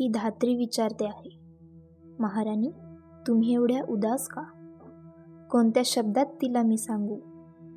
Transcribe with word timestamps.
ही 0.00 0.08
धात्री 0.08 0.56
विचारते 0.56 1.06
आहे. 1.06 1.38
महाराणी 2.18 2.70
तुम्ही 3.26 3.54
एवढ्या 3.54 3.82
उदास 3.88 4.28
का? 4.28 4.42
कोणत्या 5.50 5.82
शब्दात 5.86 6.26
तिला 6.26 6.62
मी 6.62 6.76
सांगू 6.76 7.16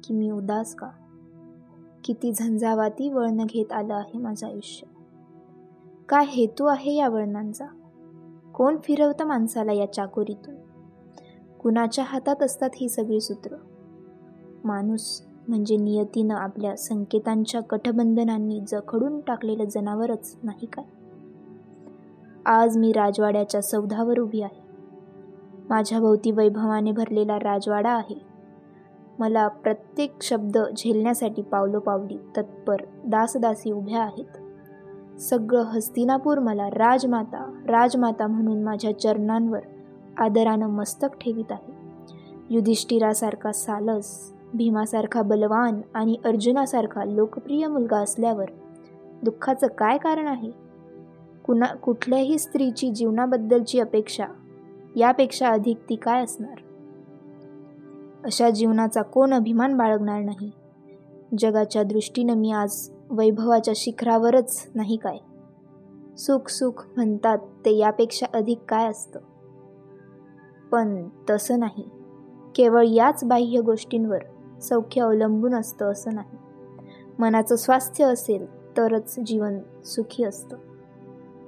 की 0.03 0.13
मी 0.13 0.31
उदास 0.31 0.75
का? 0.75 0.89
किती 2.03 2.31
झंझावाती 2.31 3.09
वळण 3.09 3.37
घेत 3.37 3.71
आलं 3.71 3.93
आहे 3.93 4.17
माझं 4.17 4.47
आयुष्य. 4.47 4.87
काय 6.09 6.25
हेतू 6.29 6.65
आहे 6.65 6.95
या 6.95 7.09
वळणांचा? 7.09 7.65
कोण 8.53 8.77
फिरवतं 8.83 9.25
माणसाला 9.25 9.73
या 9.73 9.93
चाकोरीतून? 9.93 10.55
कुणाच्या 11.59 12.03
हातात 12.03 12.43
असतात 12.43 12.69
ही 12.75 12.89
सगळी 12.89 13.21
सूत्र? 13.21 13.55
माणूस 14.63 15.25
म्हणजे 15.47 15.77
नियतीनं 15.77 16.35
आपल्या 16.35 16.75
संकेतांच्या 16.75 17.61
कठबंधनांनी 17.61 18.61
जखडून 18.67 19.19
टाकलेलं 19.19 19.63
जनावरच 19.63 20.37
नाही 20.43 20.65
काय? 20.65 20.85
आज 22.45 22.77
मी 22.77 22.91
राजवाड्याच्या 22.91 23.61
सौधावर 23.61 24.19
उभी 24.19 24.41
आहे. 24.41 24.61
माझ्या 25.69 25.99
भोवती 25.99 26.31
वैभवाने 26.31 26.91
भरलेला 26.91 27.37
राजवाडा 27.37 27.89
आहे. 27.89 28.15
मला 29.19 29.47
प्रत्येक 29.47 30.13
शब्द 30.21 30.57
झेलण्यासाठी 30.57 31.41
पावलोपावली 31.41 32.17
तत्पर 32.37 32.75
दासदासी 33.05 33.71
उभ्या 33.71 34.01
आहेत. 34.01 34.37
सगळं 35.19 35.61
हस्तिनापूर 35.61 36.39
मला 36.39 36.69
राजमाता 36.69 37.61
राजमाता 37.67 38.27
म्हणून 38.27 38.63
माझ्या 38.63 38.99
चरणांवर 38.99 39.61
आदरानं 40.17 40.67
मस्तक 40.67 41.07
ठेवित 41.21 41.51
आहे. 41.51 41.73
युधिष्ठिरासारखा 42.49 43.51
सालस 43.51 44.33
भीमासारखा 44.53 45.21
बलवान 45.21 45.81
आणि 45.93 46.17
अर्जुनासारखा 46.25 47.05
लोकप्रिय 47.05 47.67
मुलगा 47.67 47.97
असल्यावर 47.97 48.45
दुःखाचं 49.23 49.67
काय 49.67 49.97
कारण 49.97 50.27
आहे? 50.27 50.62
कुणा 51.45 51.65
कुठल्याही 51.65 52.39
स्त्रीची 52.39 52.89
जीवनाबद्दलची 52.89 53.79
अपेक्षा 53.79 54.25
यापेक्षा 54.95 55.49
अधिक 55.49 55.77
ती 55.89 55.95
काय 55.95 56.23
असणार? 56.23 56.57
अशा 58.25 58.49
जीवनाचा 58.49 59.01
कोण 59.01 59.33
अभिमान 59.33 59.77
बाळगणार 59.77 60.21
नाही? 60.21 60.51
जगाच्या 61.39 61.83
दृष्टीनं 61.83 62.33
मी 62.33 62.51
आज 62.51 62.89
वैभवाच्या 63.09 63.73
शिखरावरच 63.77 64.69
नाही 64.75 64.97
काय? 64.97 65.17
सुख 66.17 66.49
सुख 66.49 66.85
म्हणतात 66.95 67.37
ते 67.37 67.77
यापेक्षा 67.77 68.25
अधिक 68.33 68.59
काय 68.69 68.87
असतं? 68.87 69.19
पण 70.71 71.09
तसं 71.29 71.59
नाही. 71.59 71.89
केवळ 72.55 72.85
याच 72.85 73.23
बाह्य 73.23 73.61
गोष्टींवर 73.61 74.19
सौख्य 74.61 75.01
अवलंबून 75.01 75.53
असतं 75.53 75.91
असं 75.91 76.15
नाही. 76.15 76.37
मनाचं 77.19 77.55
स्वास्थ्य 77.55 78.05
असेल 78.05 78.45
तरच 78.77 79.19
जीवन 79.25 79.59
सुखी 79.85 80.23
असतं. 80.23 80.57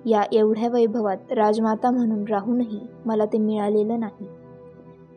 या 0.06 0.24
एवढ्या 0.32 0.70
वैभवात 0.70 1.32
राजमाता 1.32 1.92
म्हणून 1.92 2.24
राहूनही 2.28 2.80
मला 3.06 3.26
ते 3.26 3.38
मिळालेलं 3.38 4.00
नाही. 4.00 4.28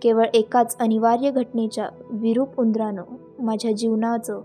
केवळ 0.03 0.27
एकाच 0.35 0.77
अनिवार्य 0.81 1.31
घटनेच्या 1.31 1.89
विरूप 2.11 2.61
उंदरानं 2.61 3.03
माझ्या 3.39 3.73
जीवनाचं 3.73 4.41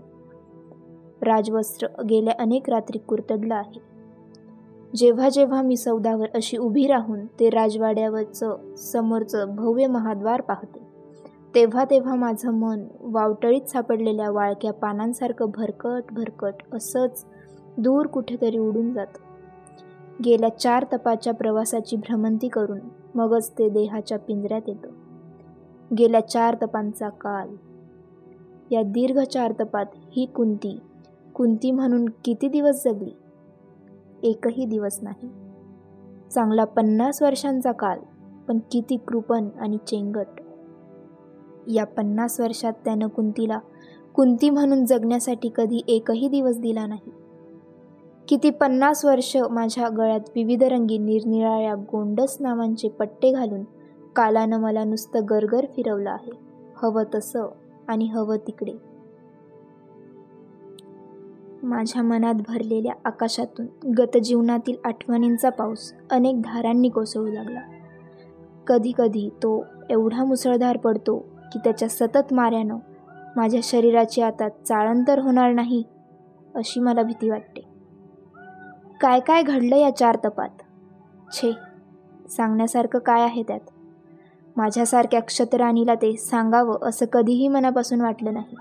राजवस्त्र 1.22 1.86
गेल्या 2.08 2.34
अनेक 2.38 2.70
रात्री 2.70 2.98
कुरतडलं 2.98 3.54
आहे. 3.54 3.80
जेव्हा 4.96 5.28
जेव्हा 5.28 5.62
मी 5.62 5.76
सौदावर 5.76 6.26
अशी 6.34 6.56
उभी 6.56 6.86
राहून 6.86 7.26
ते 7.40 7.50
राजवाड्यावरचं 7.50 8.74
समोरचं 8.76 9.54
भव्य 9.56 9.86
महाद्वार 9.86 10.40
पाहते 10.40 10.82
तेव्हा 11.54 11.84
तेव्हा 11.84 12.14
माझं 12.14 12.50
मन 12.50 12.84
वावटळीत 13.00 13.68
सापडलेल्या 13.68 14.30
वाळक्या 14.30 14.72
पानांसारखं 14.72 15.50
भरकट 15.54 16.12
भरकट 16.12 16.74
असंच 16.74 17.24
दूर 17.78 18.06
कुठेतरी 18.06 18.58
उडून 18.58 18.92
जातं. 18.92 19.33
गेल्या 20.24 20.48
चार 20.48 20.84
तपाच्या 20.92 21.32
प्रवासाची 21.32 21.96
भ्रमंती 21.96 22.48
करून 22.48 22.78
मगच 23.14 23.50
ते 23.50 23.68
देहाच्या 23.68 24.18
पिंजऱ्यात 24.18 24.62
येतं. 24.66 24.88
गेल्या 25.98 26.28
चार 26.28 26.56
तपांचा 26.62 27.08
काल. 27.08 27.48
या 28.70 28.82
दीर्घ 28.82 29.18
चार 29.18 29.52
तपात 29.52 29.86
ही 29.94 30.26
कुंती 30.26 30.80
कुंती 31.34 31.70
म्हणून 31.70 32.08
किती 32.24 32.48
दिवस 32.48 32.84
जगली? 32.84 33.10
एकही 34.22 34.66
दिवस 34.66 34.98
नाही. 35.02 35.28
चांगला 36.30 36.64
पन्नास 36.64 37.22
वर्षांचा 37.22 37.72
काल 37.72 37.98
पण 38.48 38.58
किती 38.72 38.96
कृपण 38.96 39.48
आणि 39.60 39.76
चेंगट. 39.76 40.26
या 41.68 41.84
पन्नास 41.84 42.40
वर्षात 42.40 42.72
त्यानं 42.72 43.06
कुंतीला 43.06 43.58
कुंती 44.14 44.50
म्हणून 44.50 44.84
जगण्यासाठी 44.84 45.50
कधी 45.56 45.80
एकही 45.88 46.28
दिवस 46.28 46.58
दिला 46.58 46.86
नाही. 46.86 47.23
किती 48.28 48.50
पन्नास 48.50 49.04
वर्ष 49.04 49.36
माझ्या 49.50 49.88
गळ्यात 49.88 50.20
विविध 50.34 50.62
रंगी 50.62 50.98
निरनिराळ्या 50.98 51.74
गोंडस 51.74 52.36
नावांचे 52.40 52.88
पट्टे 52.88 53.32
घालून 53.32 53.64
कालानं 54.16 54.60
मला 54.60 54.84
नुसतं 54.84 55.20
गरगर 55.30 55.66
फिरवलं 55.76 56.10
आहे. 56.10 56.32
हवं 56.82 57.02
तसं 57.14 57.46
आणि 57.88 58.06
हवं 58.06 58.36
तिकडे. 58.36 58.72
माझ्या 61.62 62.02
मनात 62.02 62.34
भरलेल्या 62.34 62.92
आकाशातून 63.04 63.66
गतजीवनातील 63.98 64.76
आठवणींचा 64.84 65.50
पाऊस 65.50 65.92
अनेक 66.10 66.42
धारांनी 66.42 66.88
कोसळू 66.88 67.26
लागला. 67.26 67.60
कधी 68.66 68.92
कधी 68.98 69.28
तो 69.28 69.66
एवढा 69.90 70.24
मुसळधार 70.24 70.76
पडतो 70.76 71.18
की 71.52 71.58
त्याच्या 71.58 71.88
सतत 71.88 72.32
माऱ्यानं 72.32 72.76
माझ्या 73.36 73.60
शरीराची 73.62 74.22
आता 74.22 74.48
चाळंतर 74.48 75.18
होणार 75.18 75.52
नाही 75.52 75.82
अशी 76.54 76.80
मला 76.80 77.02
भीती 77.02 77.30
वाटते. 77.30 77.73
काय 79.04 79.20
काय 79.20 79.42
घडलं 79.42 79.76
या 79.76 79.96
चार 79.96 80.16
तपात? 80.24 80.48
छे 81.32 81.52
सांगण्यासारखं 82.28 82.98
काय 82.98 83.22
आहे 83.22 83.42
त्यात? 83.42 83.60
माझ्यासारख्या 84.56 85.20
क्षतराणीला 85.20 85.94
ते 85.94 86.16
सांगावं 86.16 86.78
असं 86.82 87.06
कधीही 87.06 87.48
मनापासून 87.48 88.00
वाटलं 88.00 88.32
नाही. 88.32 88.56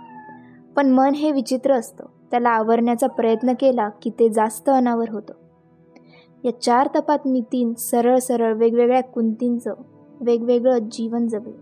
पण 0.75 0.89
मन 0.89 1.13
हे 1.13 1.31
विचित्र 1.31 1.73
असतं. 1.73 2.05
त्याला 2.31 2.49
आवरण्याचा 2.49 3.07
प्रयत्न 3.07 3.53
केला 3.59 3.89
की 3.89 4.09
ते 4.09 4.29
जास्त 4.29 4.69
अनावर 4.69 5.09
होतं. 5.09 5.33
या 6.43 6.61
चार 6.61 6.89
तपात 6.95 7.19
मी 7.25 7.41
तीन 7.41 7.73
सरळ 7.73 8.17
सरळ 8.17 8.53
वेगवेगळ्या 8.53 9.03
कुंतींचं 9.03 9.73
वेगवेगळं 10.21 10.77
जीवन 10.77 11.27
जगले. 11.27 11.57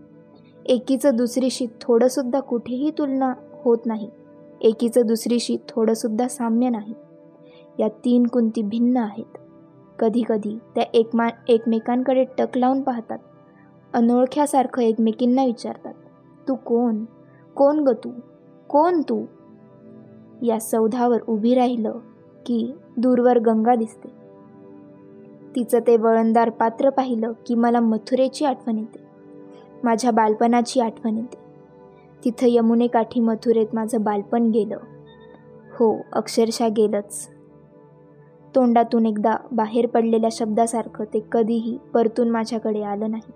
एकीचं 0.66 1.16
दुसरीशी 1.16 1.66
थोडंसुद्धा 1.80 2.40
कुठेही 2.40 2.90
तुलना 2.90 3.32
होत 3.64 3.78
नाही. 3.86 4.10
एकीचं 4.60 5.06
दुसरीशी 5.06 5.56
थोडंसुद्धा 5.68 6.28
साम्य 6.28 6.68
नाही. 6.68 6.94
या 7.80 7.88
तीन 7.88 8.26
कुंती 8.26 8.62
भिन्न 8.62 8.96
आहेत. 8.96 9.38
कधीकधी 9.98 10.58
त्या 10.74 10.84
एकमा 10.94 11.28
एकमेकांकडे 11.48 12.24
टक 12.38 12.58
लावून 12.58 12.82
पाहतात. 12.82 13.18
अनोळख्यासारखं 13.92 14.82
एकमेकींना 14.82 15.44
विचारतात. 15.44 15.94
तू 16.48 16.54
कोण? 16.54 17.04
कोण 17.56 17.78
ग 17.78 17.92
तू? 17.92 18.10
कोण 18.68 19.00
तू? 19.00 19.24
या 20.42 20.60
सौधावर 20.60 21.18
उभी 21.28 21.54
राहिलं 21.54 21.92
की 22.46 22.72
दूरवर 22.96 23.38
गंगा 23.38 23.74
दिसते. 23.74 24.08
तिचं 25.56 25.78
ते 25.86 25.96
वळणदार 25.96 26.50
पात्र 26.50 26.90
पाहिलं 26.90 27.32
की 27.46 27.54
मला 27.54 27.80
मथुरेची 27.80 28.44
आठवण 28.44 28.78
येते. 28.78 28.98
माझ्या 29.84 30.10
बालपणाची 30.10 30.80
आठवण 30.80 31.16
येते. 31.16 31.38
तिथं 32.24 32.46
यमुनेकाठी 32.48 33.20
मथुरेत 33.20 33.66
माझं 33.72 34.02
बालपण 34.02 34.42
गेलं. 34.46 34.78
हो 35.78 35.96
अक्षरशः 36.12 36.68
गेलंच. 36.68 37.31
तोंडातून 38.54 39.06
एकदा 39.06 39.36
बाहेर 39.52 39.86
पडलेल्या 39.86 40.30
शब्दासारखं 40.32 41.04
ते 41.04 41.26
कधीही 41.32 41.78
परतून 41.94 42.30
माझ्याकडे 42.30 42.82
आलं 42.82 43.10
नाही. 43.10 43.32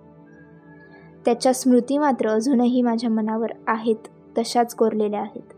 त्याच्या 1.25 1.54
स्मृती 1.54 1.99
मात्र 1.99 2.28
अजूनही 2.28 2.82
माझ्या 2.82 3.10
मनावर 3.10 3.53
आहेत 3.66 4.09
तशाच 4.38 4.75
कोरलेल्या 4.75 5.21
आहेत. 5.21 5.54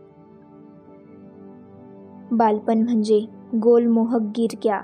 बालपण 2.31 2.83
म्हणजे 2.83 3.25
गोल 3.63 3.85
मोहक 3.87 4.21
गिरक्या 4.21 4.81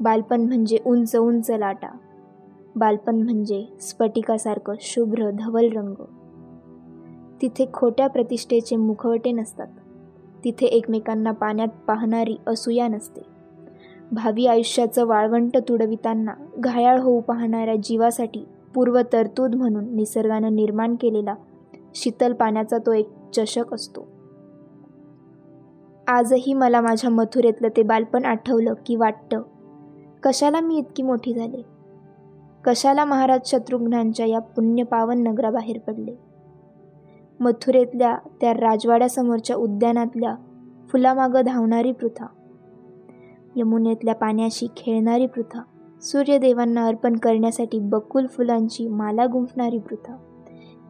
बालपण 0.00 0.40
म्हणजे 0.40 0.78
उंच 0.86 1.16
उंच 1.16 1.50
लाटा. 1.50 1.88
बालपण 2.76 3.22
म्हणजे 3.22 3.66
स्फटिकासारखं 3.80 4.74
शुभ्र 4.80 5.30
धवल 5.30 5.68
रंग. 5.72 5.94
तिथे 7.42 7.66
खोट्या 7.72 8.06
प्रतिष्ठेचे 8.06 8.76
मुखवटे 8.76 9.32
नसतात. 9.32 9.68
तिथे 10.44 10.66
एकमेकांना 10.66 11.32
पाण्यात 11.32 11.68
पाहणारी 11.86 12.36
असूया 12.46 12.88
नसते. 12.88 13.31
भावी 14.12 14.46
आयुष्याचं 14.46 15.06
वाळवंट 15.06 15.56
तुडविताना 15.56 16.32
घायाळ 16.58 17.00
होऊ 17.00 17.20
पाहणाऱ्या 17.20 17.74
जीवासाठी 17.76 18.44
पूर्वतरतूद 18.74 19.54
म्हणून 19.54 19.94
निसर्गानं 19.94 20.54
निर्माण 20.54 20.94
केलेला 20.94 21.34
शीतल 21.94 22.32
पाण्याचा 22.32 22.78
तो 22.78 22.92
एक 22.92 23.08
चषक 23.36 23.74
असतो. 23.74 24.08
आजही 26.08 26.54
मला 26.54 26.80
माझ्या 26.80 27.10
मथुरेतलं 27.10 27.68
ते 27.76 27.82
बालपण 27.82 28.24
आठवलं 28.24 28.74
की 28.86 28.96
वाटतं 28.96 29.42
कशाला 30.22 30.60
मी 30.60 30.78
इतकी 30.78 31.02
मोठी 31.02 31.34
झाले? 31.34 31.62
कशाला 32.64 33.04
महाराज 33.04 33.40
शत्रुघ्नांच्या 33.46 34.26
या 34.26 34.38
पुण्यपावन 34.38 35.22
नगराबाहेर 35.22 35.78
पडले? 35.78 36.14
मथुरेतल्या 37.40 38.18
त्या 38.40 38.52
राजवाड्यासमोरच्या 38.52 39.56
उद्यानातल्या 39.56 40.34
फुलामागं 40.88 41.40
धावणारी 41.40 41.92
पृथा 41.92 42.26
यमुनेतल्या 43.56 44.14
पाण्याशी 44.14 44.66
खेळणारी 44.76 45.26
पृथा 45.26 45.62
सूर्यदेवांना 46.02 46.86
अर्पण 46.86 47.16
करण्यासाठी 47.16 47.78
बकुल 47.78 48.26
फुलांची 48.26 48.88
माला 48.88 49.26
गुंफणारी 49.26 49.78
पृथा. 49.78 50.16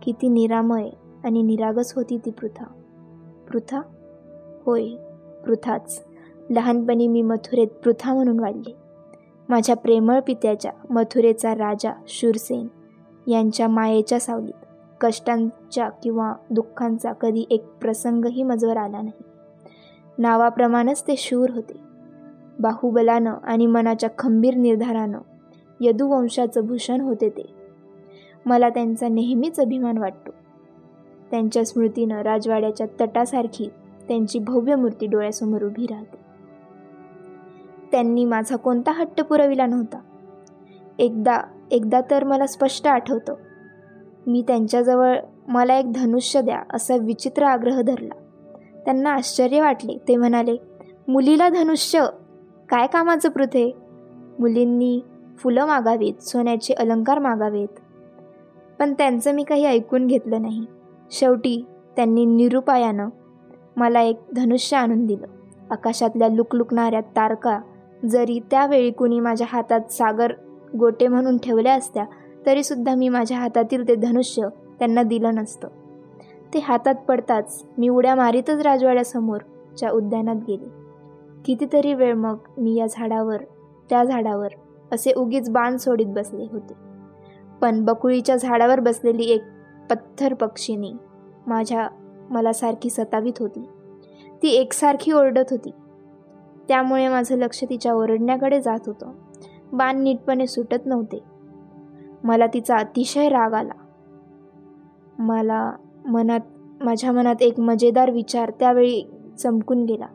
किती 0.03 0.29
निरामय 0.29 0.91
आणि 1.25 1.43
निरागस 1.43 1.93
होती 1.97 2.19
ती 2.19 2.31
पृथा. 2.31 2.65
पृथा? 3.51 3.81
होय 4.65 4.89
पृथाच. 5.47 6.05
लहानपणी 6.51 7.07
मी 7.07 7.23
मथुरेत 7.23 7.69
पृथा 7.69 8.15
म्हणून 8.15 8.41
वाढले. 8.41 8.77
माझ्या 9.49 9.77
प्रेमळ 9.77 10.21
पित्याच्या 10.21 10.73
मथुरेचा 10.91 11.55
राजा 11.55 11.93
शूरसेन 12.09 12.67
यांच्या 13.31 13.69
मायेच्या 13.69 14.21
सावलीत 14.21 14.67
कष्टांच्या 15.01 15.89
किंवा 15.89 16.35
दुःखांचा 16.51 17.13
कधी 17.13 17.45
एक 17.51 17.65
प्रसंगही 17.81 18.43
मजवर 18.43 18.77
आला 18.77 19.03
नाही. 19.03 19.23
नावाप्रमाणेच 20.19 21.03
ते 21.03 21.15
शूर 21.19 21.51
होते. 21.51 21.92
बाहुबलानं 22.63 23.35
आणि 23.43 23.67
मनाच्या 23.67 24.11
खंबीर 24.19 24.55
निर्धारानं 24.55 25.19
यदुवंशाचं 25.81 26.67
भूषण 26.67 27.01
होते 27.01 27.29
ते. 27.29 27.55
मला 28.47 28.69
त्यांचा 28.69 29.09
नेहमीच 29.09 29.61
अभिमान 29.61 29.99
वाटतो. 29.99 30.31
त्यांच्या 31.31 31.65
स्मृतीनं 31.65 32.23
राजवाड्याच्या 32.23 32.87
तटासारखी 33.01 33.69
त्यांची 34.09 34.39
भव्य 34.39 34.75
मूर्ती 34.75 35.07
डोळ्यासमोर 35.07 35.63
उभी 35.63 35.87
राहते. 35.87 36.17
त्यांनी 37.93 38.25
माझा 38.25 38.57
कोणता 38.57 38.93
हट्ट 38.93 39.21
पुरविला 39.21 39.67
नव्हता. 39.67 39.99
एकदा 40.99 41.41
एकदा 41.71 42.01
तर 42.11 42.25
मला 42.25 42.47
स्पष्ट 42.47 42.87
आठवतं. 42.87 43.35
मी 44.27 44.45
त्यांच्याजवळ 44.49 45.19
मला 45.49 45.77
एक 45.77 45.93
धनुष्य 45.93 46.43
द्या 46.43 46.63
असा 46.73 46.97
विचित्र 46.97 47.43
आग्रह 47.43 47.81
धरला. 47.81 48.15
त्यांना 48.85 49.11
आश्चर्य 49.11 49.61
वाटले. 49.61 49.99
ते 50.09 50.17
म्हणाले 50.17 50.57
मुलीला 51.09 51.49
धनुष्य 51.49 52.05
काय 52.73 52.87
कामाचं 52.87 53.29
पृथे? 53.29 53.77
मुलींनी 54.39 55.01
फुलं 55.39 55.67
मागावीत 55.67 56.23
सोन्याचे 56.23 56.75
अलंकार 56.75 57.19
मागावेत. 57.19 57.69
पण 58.79 58.95
त्यांचं 58.95 59.35
मी 59.35 59.43
काही 59.43 59.65
ऐकून 59.65 60.07
घेतलं 60.07 60.43
नाही. 60.43 60.67
शेवटी 61.11 61.67
त्यांनी 61.97 62.25
निरुपायानं 62.25 63.09
मला 63.77 64.01
एक 64.01 64.21
धनुष्य 64.37 64.77
आणून 64.77 65.07
दिलं. 65.07 65.27
आकाशातल्या 65.71 66.29
लुकलुकणाऱ्या 66.29 67.01
तारका 67.01 67.61
जरी 68.11 68.41
त्यावेळी 68.51 68.91
कुणी 68.91 69.21
माझ्या 69.21 69.47
हातात 69.51 69.93
सागर 69.93 70.33
गोटे 70.79 71.09
म्हणून 71.09 71.39
ठेवल्या 71.39 71.75
असत्या 71.75 72.05
तरीसुद्धा 72.47 72.95
मी 72.95 73.09
माझ्या 73.09 73.39
हातातील 73.39 73.89
ते 73.89 73.95
धनुष्य 73.95 74.49
त्यांना 74.79 75.03
दिलं 75.03 75.35
नसतं. 75.35 75.69
ते 76.55 76.59
हातात 76.59 76.95
पडताच 76.95 77.65
मी 77.79 77.89
उड्या 77.89 78.15
मारीतच 78.15 78.61
राजवाड्यासमोरच्या 78.61 79.91
उद्यानात 79.91 80.37
गेले. 80.49 80.82
कितीतरी 81.45 81.95
वेळ 81.95 82.15
मग 82.15 82.37
मी 82.59 82.75
या 82.75 82.87
झाडावर 82.87 83.43
त्या 83.91 84.05
झाडावर 84.05 84.49
असे 84.93 85.13
उगीच 85.13 85.51
बाण 85.51 85.77
सोडीत 85.77 86.07
बसले 86.07 86.47
होते. 86.53 86.75
पण 87.61 87.85
बकुळीच्या 87.85 88.37
झाडावर 88.37 88.81
बसलेली 88.81 89.25
एक 89.25 89.43
पत्थर 89.91 90.35
पक्षीनी 90.35 90.93
माझ्या 91.47 91.89
मला 92.31 92.53
सारखी 92.53 92.91
सतावीत 92.91 93.33
होती. 93.41 93.69
ती 94.43 94.49
एकसारखी 94.49 95.13
ओरडत 95.13 95.45
होती. 95.51 95.71
त्यामुळे 96.69 97.09
माझं 97.09 97.37
लक्ष 97.37 97.65
तिच्या 97.71 97.95
ओरडण्याकडे 97.95 98.61
जात 98.61 98.79
होतं. 98.87 99.13
बाण 99.73 100.03
नीटपणे 100.03 100.47
सुटत 100.47 100.87
नव्हते. 100.87 101.21
मला 102.25 102.47
तिचा 102.47 102.77
अतिशय 102.77 103.29
राग 103.29 103.53
आला. 103.53 103.73
मला 105.19 105.73
मनात 106.07 106.41
माझ्या 106.83 107.13
मनात 107.13 107.35
एक 107.41 107.61
मजेदार 107.61 108.11
विचार 108.11 108.51
त्यावेळी 108.51 109.11
चमकून 109.39 109.85
गेला. 109.85 110.07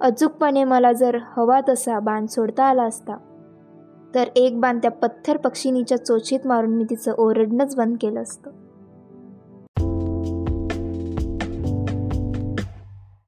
अचूकपणे 0.00 0.64
मला 0.64 0.92
जर 0.92 1.18
हवा 1.36 1.60
तसा 1.68 1.98
बाण 1.98 2.26
सोडता 2.26 2.64
आला 2.64 2.82
असता 2.82 3.16
तर 4.14 4.28
एक 4.36 4.60
बाण 4.60 4.78
त्या 4.78 4.90
पत्थर 4.90 5.36
पक्षिणीच्या 5.36 6.04
चोचीत 6.04 6.46
मारून 6.46 6.70
मी 6.70 6.84
तिचं 6.84 7.12
ओरडणंच 7.18 7.76
बंद 7.76 7.96
केलं 8.00 8.22
असतं. 8.22 8.50